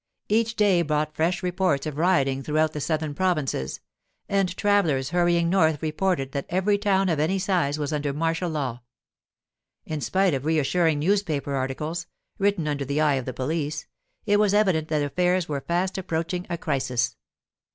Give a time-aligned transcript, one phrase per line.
[0.29, 3.81] Each day brought fresh reports of rioting throughout the southern provinces,
[4.27, 8.81] and travellers hurrying north reported that every town of any size was under martial law.
[9.85, 12.07] In spite of reassuring newspaper articles,
[12.39, 13.85] written under the eye of the police,
[14.25, 17.15] it was evident that affairs were fast approaching a crisis.